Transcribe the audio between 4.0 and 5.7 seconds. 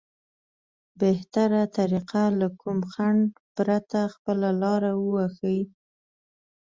خپله لاره ووهي.